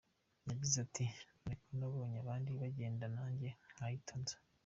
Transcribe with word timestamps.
Yagize 0.49 0.75
ati“ 0.85 1.05
None 1.07 1.55
ko 1.67 1.73
nabonye 1.79 2.17
abandi 2.19 2.49
bagenda 2.61 3.05
nanjye 3.15 3.49
nkahita 3.71 4.13
nza. 4.21 4.37